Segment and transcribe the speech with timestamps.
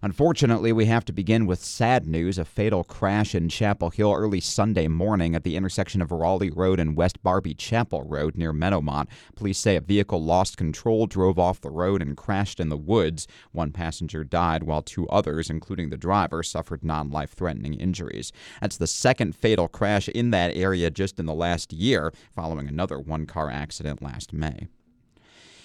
[0.00, 4.38] Unfortunately, we have to begin with sad news a fatal crash in Chapel Hill early
[4.38, 9.08] Sunday morning at the intersection of Raleigh Road and West Barbee Chapel Road near Meadowmont.
[9.34, 13.26] Police say a vehicle lost control, drove off the road, and crashed in the woods.
[13.50, 18.32] One passenger died, while two others, including the driver, suffered non life threatening injuries.
[18.60, 23.00] That's the second fatal crash in that area just in the last year, following another
[23.00, 24.68] one car accident last May.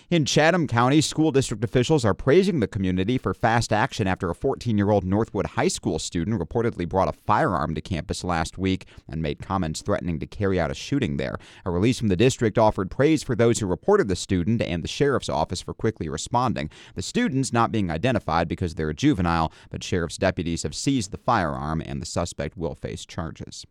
[0.09, 4.36] In Chatham County, school district officials are praising the community for fast action after a
[4.36, 8.86] 14 year old Northwood High School student reportedly brought a firearm to campus last week
[9.07, 11.37] and made comments threatening to carry out a shooting there.
[11.65, 14.89] A release from the district offered praise for those who reported the student and the
[14.89, 16.70] sheriff's office for quickly responding.
[16.95, 21.17] The students not being identified because they're a juvenile, but sheriff's deputies have seized the
[21.17, 23.65] firearm and the suspect will face charges.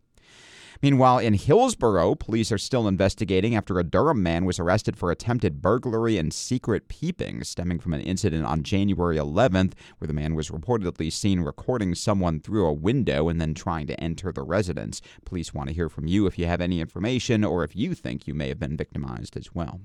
[0.82, 5.62] Meanwhile, in Hillsborough, police are still investigating after a Durham man was arrested for attempted
[5.62, 10.50] burglary and secret peeping stemming from an incident on January 11th where the man was
[10.50, 15.00] reportedly seen recording someone through a window and then trying to enter the residence.
[15.24, 18.26] Police want to hear from you if you have any information or if you think
[18.26, 19.82] you may have been victimized as well.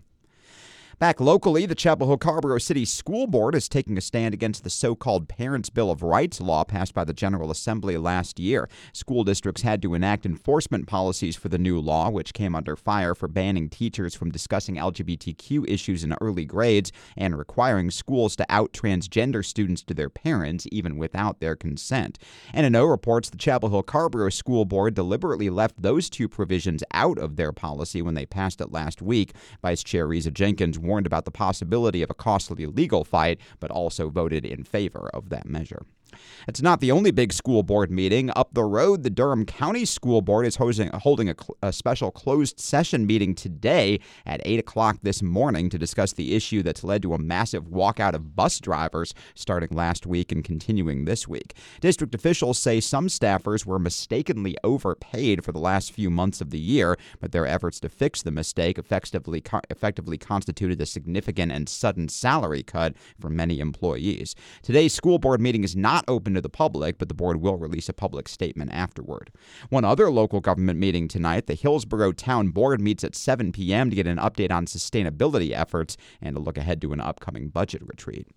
[0.99, 4.71] Back locally, the Chapel Hill Carrboro City School Board is taking a stand against the
[4.71, 8.67] so called Parents' Bill of Rights law passed by the General Assembly last year.
[8.93, 13.13] School districts had to enact enforcement policies for the new law, which came under fire
[13.13, 18.73] for banning teachers from discussing LGBTQ issues in early grades and requiring schools to out
[18.73, 22.17] transgender students to their parents, even without their consent.
[22.55, 27.35] N&O reports the Chapel Hill Carrboro School Board deliberately left those two provisions out of
[27.35, 29.35] their policy when they passed it last week.
[29.61, 34.09] Vice Chair Riza Jenkins warned about the possibility of a costly legal fight, but also
[34.09, 35.85] voted in favor of that measure.
[36.47, 38.31] It's not the only big school board meeting.
[38.35, 42.59] Up the road, the Durham County School Board is hosting, holding a, a, special closed
[42.59, 47.13] session meeting today at 8 o'clock this morning to discuss the issue that's led to
[47.13, 51.55] a massive walkout of bus drivers starting last week and continuing this week.
[51.81, 56.59] District officials say some staffers were mistakenly overpaid for the last few months of the
[56.59, 62.09] year, but their efforts to fix the mistake effectively, effectively constituted a significant and sudden
[62.09, 64.35] salary cut for many employees.
[64.61, 67.89] Today's school board meeting is not open to the public, but the board will release
[67.89, 69.31] a public statement afterward.
[69.69, 73.89] One other local government meeting tonight, the Hillsborough Town Board meets at 7 p.m.
[73.89, 77.81] to get an update on sustainability efforts and to look ahead to an upcoming budget
[77.85, 78.27] retreat.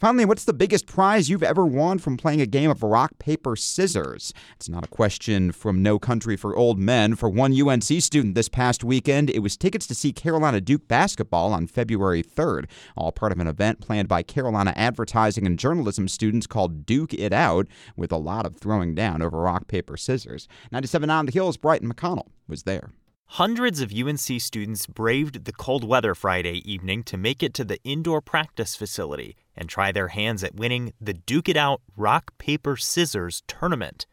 [0.00, 3.54] Finally, what's the biggest prize you've ever won from playing a game of rock, paper,
[3.54, 4.34] scissors?
[4.56, 7.14] It's not a question from No Country for Old Men.
[7.14, 11.52] For one UNC student this past weekend, it was tickets to see Carolina Duke basketball
[11.52, 16.48] on February 3rd, all part of an event planned by Carolina advertising and journalism students
[16.48, 20.48] called Duke It Out, with a lot of throwing down over rock, paper, scissors.
[20.72, 22.90] 97 on the Hills, Brighton McConnell was there.
[23.26, 27.80] Hundreds of UNC students braved the cold weather Friday evening to make it to the
[27.84, 32.76] indoor practice facility and try their hands at winning the Duke It Out Rock, Paper,
[32.76, 34.06] Scissors tournament.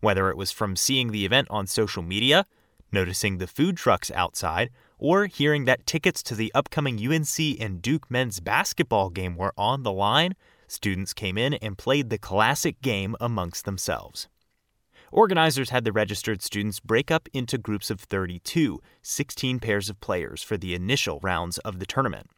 [0.00, 2.46] Whether it was from seeing the event on social media,
[2.92, 8.10] noticing the food trucks outside, or hearing that tickets to the upcoming UNC and Duke
[8.10, 10.34] men's basketball game were on the line,
[10.66, 14.28] students came in and played the classic game amongst themselves.
[15.12, 20.42] Organizers had the registered students break up into groups of 32, 16 pairs of players
[20.42, 22.28] for the initial rounds of the tournament.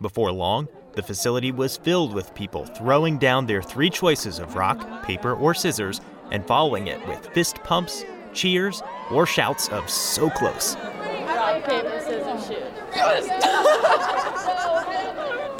[0.00, 5.02] Before long, the facility was filled with people throwing down their three choices of rock,
[5.02, 6.00] paper, or scissors
[6.30, 8.02] and following it with fist pumps,
[8.32, 10.74] cheers, or shouts of so close.
[11.30, 12.64] Rock, paper, scissors, shoot.
[12.94, 13.28] Yes!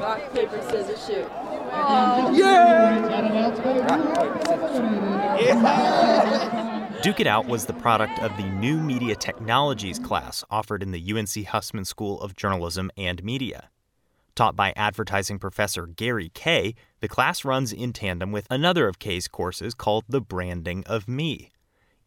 [0.01, 1.29] rock, paper, scissors, shoot.
[1.73, 2.31] Oh.
[7.03, 11.13] Duke It Out was the product of the New Media Technologies class offered in the
[11.13, 13.71] UNC Hussman School of Journalism and Media.
[14.41, 19.29] Taught by advertising professor Gary Kayye, the class runs in tandem with another of Kayye's
[19.29, 21.51] courses called The Branding of Me.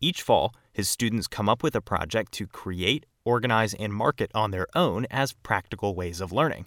[0.02, 4.50] Each fall, his students come up with a project to create, organize, and market on
[4.50, 6.66] their own as practical ways of learning.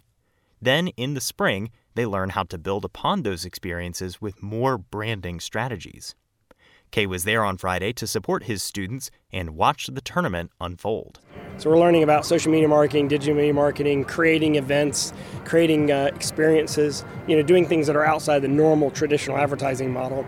[0.62, 5.40] Then, in the spring, they learn how to build upon those experiences with more branding
[5.40, 6.14] strategies.
[6.92, 11.18] Kayye was there on Friday to support his students and watch the tournament unfold.
[11.58, 15.12] So we're learning about social media marketing, digital media marketing, creating events,
[15.44, 20.26] creating uh, experiences, you know, doing things that are outside the normal traditional advertising model.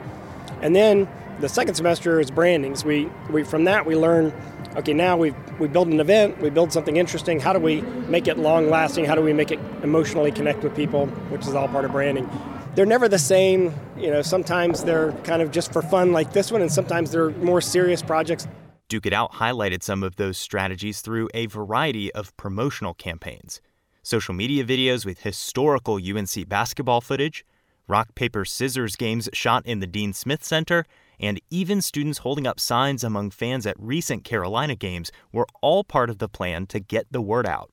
[0.62, 1.08] And then
[1.40, 2.76] the second semester is branding.
[2.76, 4.32] So we, we from that we learn
[4.76, 7.40] okay, now we we build an event, we build something interesting.
[7.40, 9.04] How do we make it long lasting?
[9.04, 12.28] How do we make it emotionally connect with people, which is all part of branding.
[12.74, 13.74] They're never the same.
[13.98, 17.30] You know, sometimes they're kind of just for fun like this one, and sometimes they're
[17.30, 18.46] more serious projects.
[18.88, 23.60] Duke It Out highlighted some of those strategies through a variety of promotional campaigns
[24.02, 27.44] social media videos with historical UNC basketball footage,
[27.88, 30.86] rock, paper, scissors games shot in the Dean Smith Center,
[31.20, 36.08] and even students holding up signs among fans at recent Carolina games were all part
[36.08, 37.70] of the plan to get the word out.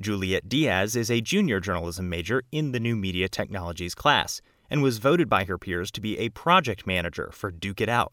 [0.00, 4.98] Juliet Diaz is a junior journalism major in the new media technologies class and was
[4.98, 8.12] voted by her peers to be a project manager for Duke It Out.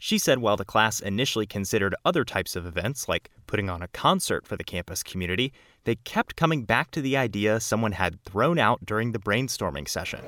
[0.00, 3.88] She said while the class initially considered other types of events, like putting on a
[3.88, 5.52] concert for the campus community,
[5.82, 10.20] they kept coming back to the idea someone had thrown out during the brainstorming session.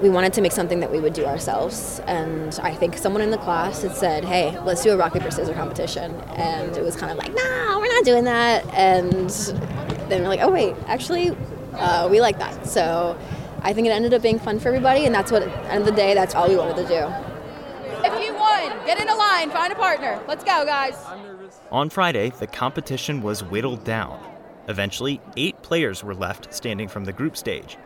[0.00, 3.32] We wanted to make something that we would do ourselves, and I think someone in
[3.32, 6.14] the class had said, Hey, let's do a rock, paper, scissors competition.
[6.36, 8.64] And it was kind of like, No, we're not doing that.
[8.74, 9.30] And
[10.08, 11.36] then we're like, Oh, wait, actually,
[11.72, 12.64] uh, we like that.
[12.68, 13.18] So
[13.62, 15.80] I think it ended up being fun for everybody, and that's what, at the end
[15.80, 17.25] of the day, that's all we wanted to do.
[18.66, 20.20] If get in a line, find a partner.
[20.26, 20.96] Let's go, guys.
[21.70, 24.20] On Friday, the competition was whittled down.
[24.68, 27.76] Eventually, eight players were left standing from the group stage.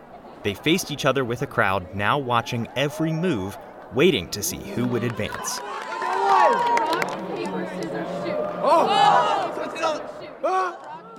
[0.43, 3.59] They faced each other with a crowd now watching every move,
[3.93, 5.61] waiting to see who would advance.
[8.63, 9.21] Oh!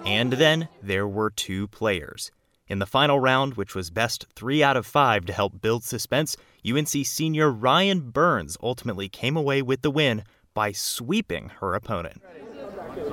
[0.06, 2.32] And then there were two players.
[2.72, 6.38] In the final round, which was best three out of five to help build suspense,
[6.66, 10.24] UNC senior Ryan Burns ultimately came away with the win
[10.54, 12.22] by sweeping her opponent.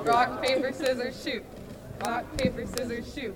[0.04, 1.44] Rock, paper, scissors, shoot.
[2.06, 3.34] Rock, paper, scissors, shoot.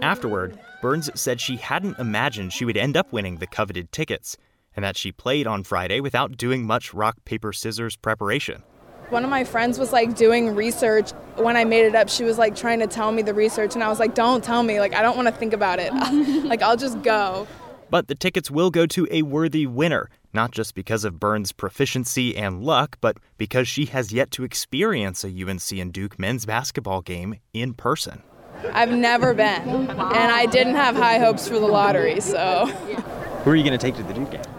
[0.00, 4.36] Afterward, Burns said she hadn't imagined she would end up winning the coveted tickets,
[4.76, 8.62] and that she played on Friday without doing much rock, paper, scissors preparation.
[9.10, 11.12] One of my friends was like doing research.
[11.36, 13.84] When I made it up, she was like trying to tell me the research, and
[13.84, 14.80] I was like, don't tell me.
[14.80, 15.92] Like, I don't want to think about it.
[16.44, 17.46] like, I'll just go.
[17.88, 22.36] But the tickets will go to a worthy winner, not just because of Burns' proficiency
[22.36, 27.00] and luck, but because she has yet to experience a UNC and Duke men's basketball
[27.00, 28.24] game in person.
[28.72, 29.90] I've never been, and
[30.32, 32.66] I didn't have high hopes for the lottery, so.
[32.66, 34.55] Who are you going to take to the Duke game?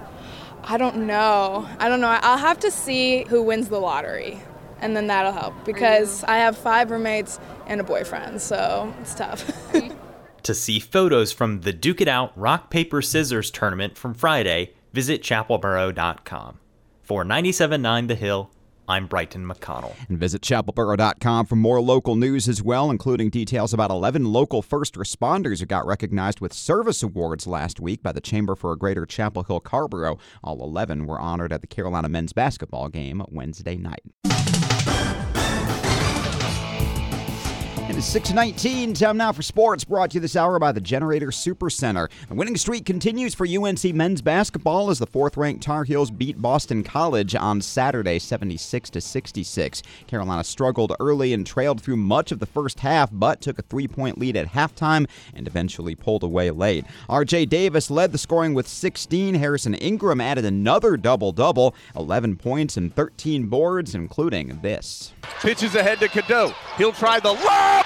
[0.70, 1.66] I don't know.
[1.80, 2.10] I don't know.
[2.10, 4.42] I'll have to see who wins the lottery,
[4.80, 9.50] and then that'll help because I have five roommates and a boyfriend, so it's tough.
[10.44, 15.22] to see photos from the Duke It Out Rock, Paper, Scissors tournament from Friday, visit
[15.22, 16.60] chapelboro.com.
[17.02, 18.52] For 97.9 The Hill,
[18.88, 19.96] I'm Brighton McConnell.
[20.08, 24.96] And visit chapelboro.com for more local news as well, including details about 11 local first
[24.96, 29.06] responders who got recognized with service awards last week by the Chamber for a Greater
[29.06, 30.18] Chapel Hill Carrboro.
[30.44, 34.04] All 11 were honored at the Carolina men's basketball game Wednesday night.
[37.90, 38.96] It is 619.
[38.96, 42.10] Time now for sports, brought to you this hour by the Generator Super Center.
[42.28, 46.42] The winning streak continues for UNC men's basketball as the fourth ranked Tar Heels beat
[46.42, 49.84] Boston College on Saturday 76 to 66.
[50.06, 53.88] Carolina struggled early and trailed through much of the first half, but took a three
[53.88, 56.84] point lead at halftime and eventually pulled away late.
[57.10, 59.36] RJ Davis led the scoring with 16.
[59.36, 65.14] Harrison Ingram added another double double, 11 points and 13 boards, including this.
[65.40, 66.54] Pitches ahead to Cadeau.
[66.78, 67.77] He'll try the lob.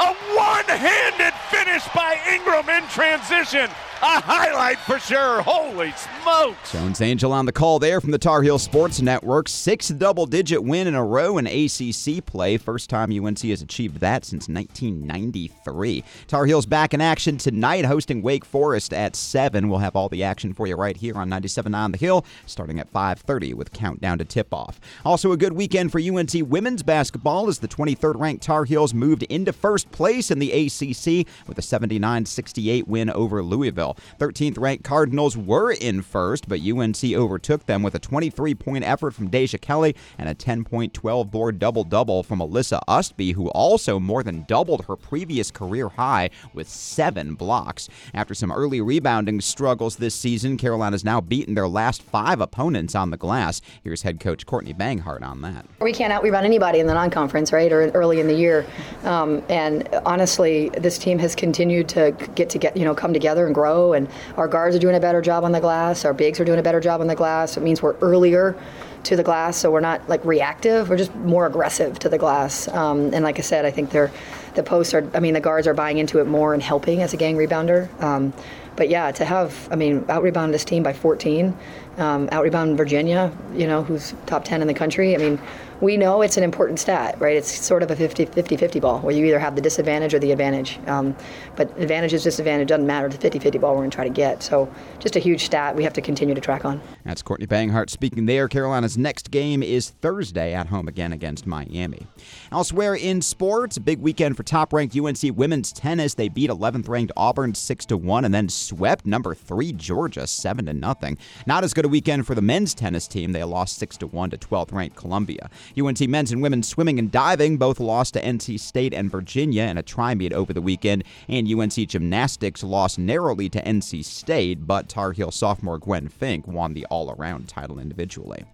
[0.00, 1.34] A one-handed
[1.72, 3.70] finish by Ingram in transition.
[4.04, 5.42] A highlight for sure.
[5.42, 6.72] Holy smokes.
[6.72, 9.48] Jones Angell on the call there from the Tar Heel Sports Network.
[9.48, 12.56] Sixth double digit win in a row in ACC play.
[12.56, 16.02] First time UNC has achieved that since 1993.
[16.26, 19.68] Tar Heels back in action tonight, hosting Wake Forest at 7.
[19.68, 22.80] We'll have all the action for you right here on 97 on the Hill, starting
[22.80, 24.80] at 5.30 with countdown to tip off.
[25.04, 29.22] Also, a good weekend for UNC women's basketball as the 23rd ranked Tar Heels moved
[29.24, 33.96] into first place in the ACC with a 79 68 win over Louisville.
[34.18, 39.12] 13th ranked Cardinals were in first, but UNC overtook them with a 23 point effort
[39.12, 43.48] from Deja Kelly and a 10 point 12 board double double from Alyssa Ustby, who
[43.50, 47.88] also more than doubled her previous career high with seven blocks.
[48.12, 53.10] After some early rebounding struggles this season, Carolina's now beaten their last five opponents on
[53.10, 53.60] the glass.
[53.82, 55.66] Here's head coach Courtney Banghart on that.
[55.80, 58.66] We can't out rebound anybody in the non conference, right, or early in the year.
[59.04, 63.46] Um, and honestly, this team has continued to get to get, you know, come together
[63.46, 66.04] and grow and our guards are doing a better job on the glass.
[66.04, 67.56] Our bigs are doing a better job on the glass.
[67.56, 68.56] It means we're earlier
[69.04, 70.88] to the glass, so we're not like reactive.
[70.88, 72.68] We're just more aggressive to the glass.
[72.68, 74.10] Um, and like I said, I think they're
[74.54, 75.08] the posts are.
[75.14, 77.88] I mean, the guards are buying into it more and helping as a gang rebounder.
[78.02, 78.32] Um,
[78.76, 81.56] but yeah, to have, I mean, out rebound this team by 14,
[81.98, 85.14] um, out rebound Virginia, you know, who's top 10 in the country.
[85.14, 85.38] I mean,
[85.82, 87.36] we know it's an important stat, right?
[87.36, 90.20] It's sort of a 50 50 50 ball where you either have the disadvantage or
[90.20, 90.78] the advantage.
[90.86, 91.14] Um,
[91.56, 93.08] but advantage is disadvantage, doesn't matter.
[93.08, 94.44] The 50 50 ball we're going to try to get.
[94.44, 96.80] So just a huge stat we have to continue to track on.
[97.04, 98.46] That's Courtney Banghart speaking there.
[98.46, 102.06] Carolina's next game is Thursday at home again against Miami.
[102.52, 106.14] Elsewhere in sports, a big weekend for top ranked UNC women's tennis.
[106.14, 110.66] They beat 11th ranked Auburn 6 to 1 and then swept number 3 Georgia 7
[110.66, 111.18] to nothing.
[111.46, 113.32] Not as good a weekend for the men's tennis team.
[113.32, 115.50] They lost 6 to 1 to 12th ranked Columbia.
[115.78, 119.78] UNC men's and women's swimming and diving both lost to NC State and Virginia in
[119.78, 124.88] a tri meet over the weekend, and UNC gymnastics lost narrowly to NC State, but
[124.88, 128.44] Tar Heel sophomore Gwen Fink won the all around title individually.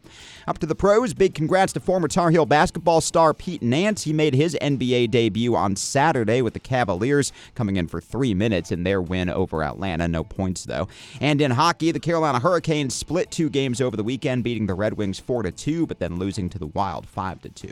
[0.47, 4.05] Up to the pros, big congrats to former Tar Heel basketball star Pete Nance.
[4.05, 8.73] He made his NBA debut on Saturday with the Cavaliers, coming in for three minutes
[8.73, 9.98] in their win over Atlanta.
[10.01, 10.89] And no points, though.
[11.21, 14.95] And in hockey, the Carolina Hurricanes split two games over the weekend, beating the Red
[14.95, 17.69] Wings 4 2, but then losing to the Wild 5 2.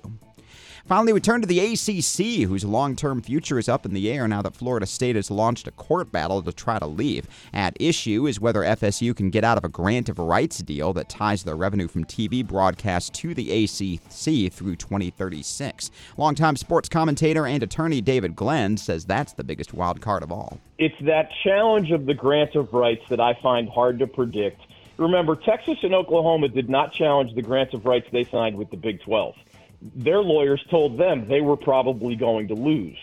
[0.87, 4.28] Finally, we turn to the ACC, whose long term future is up in the air
[4.28, 7.26] now that Florida State has launched a court battle to try to leave.
[7.52, 11.09] At issue is whether FSU can get out of a grant of rights deal that
[11.09, 15.90] ties their revenue from TV broadcasts to the ACC through 2036.
[16.16, 20.61] Longtime sports commentator and attorney David Glenn says that's the biggest wild card of all.
[20.78, 24.61] It's that challenge of the grant of rights that I find hard to predict.
[24.99, 28.78] Remember, Texas and Oklahoma did not challenge the grants of rights they signed with the
[28.78, 29.35] Big 12
[29.95, 32.99] their lawyers told them they were probably going to lose.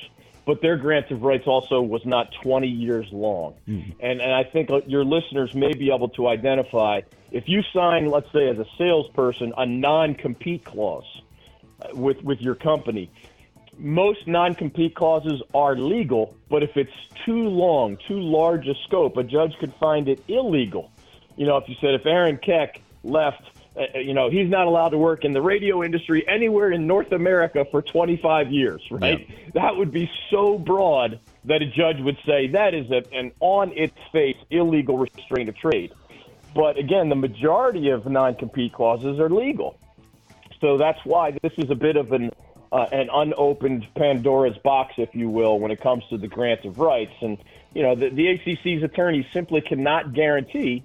[0.46, 3.56] But their grant of rights also was not 20 years long.
[3.68, 3.92] Mm-hmm.
[4.02, 8.32] And, and I think your listeners may be able to identify if you sign, let's
[8.32, 11.22] say, as a salesperson, a non compete clause
[11.94, 13.10] with, with your company,
[13.78, 16.92] most non compete clauses are legal, but if it's
[17.26, 20.92] too long, too large a scope, a judge could find it illegal.
[21.36, 23.42] You know, if you said if Aaron Keck left
[23.76, 27.12] uh, you know, he's not allowed to work in the radio industry anywhere in North
[27.12, 29.28] America for 25 years, right?
[29.28, 29.36] Yeah.
[29.56, 33.72] That would be so broad that a judge would say that is a, an on
[33.76, 35.92] its face illegal restraint of trade.
[36.54, 39.78] But again, the majority of non compete clauses are legal.
[40.62, 42.32] So that's why this is a bit of an
[42.72, 46.80] uh, an unopened Pandora's box, if you will, when it comes to the grant of
[46.80, 47.14] rights.
[47.22, 47.38] And
[47.74, 50.84] you know, the, the ACC's attorneys simply cannot guarantee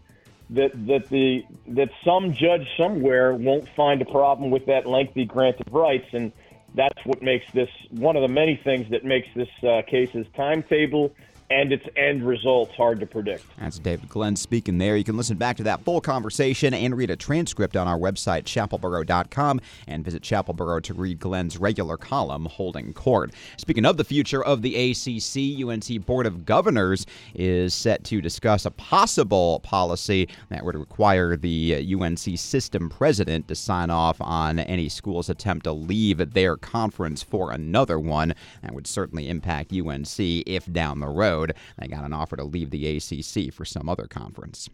[0.50, 5.57] that that the that some judge somewhere won't find a problem with that lengthy grant
[5.67, 6.33] of rights, and
[6.75, 11.14] that's what makes this one of the many things that makes this uh, case's timetable
[11.50, 13.45] and its end results hard to predict.
[13.59, 14.97] That's David Glenn speaking there.
[14.97, 18.45] You can listen back to that full conversation and read a transcript on our website,
[18.45, 23.33] chapelboro.com, and visit Chapelboro to read Glenn's regular column, Holding Court.
[23.57, 28.67] Speaking of the future of the ACC, UNC Board of Governors is set to discuss
[28.67, 34.59] a possible policy that would require the uh, UNC system president to sign off on
[34.59, 38.35] any school's attempt to leave their conference for another one.
[38.62, 41.54] That would certainly impact UNC if down the road road.
[41.78, 44.68] They got an offer to leave the ACC for some other conference.